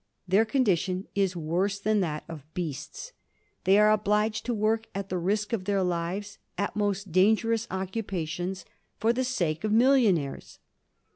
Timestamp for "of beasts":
2.27-3.11